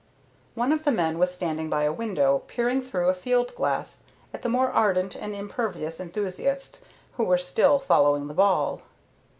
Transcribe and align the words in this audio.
One 0.55 0.71
of 0.71 0.83
the 0.83 0.91
men 0.91 1.19
was 1.19 1.31
standing 1.31 1.69
by 1.69 1.83
a 1.83 1.93
window, 1.93 2.39
peering 2.47 2.81
through 2.81 3.07
a 3.09 3.13
field 3.13 3.53
glass 3.53 4.01
at 4.33 4.41
the 4.41 4.49
more 4.49 4.69
ardent 4.71 5.15
and 5.15 5.35
impervious 5.35 5.99
enthusiasts 5.99 6.81
who 7.17 7.23
were 7.23 7.37
still 7.37 7.77
following 7.77 8.27
the 8.27 8.33
ball. 8.33 8.81